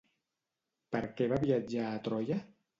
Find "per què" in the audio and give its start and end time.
0.95-1.29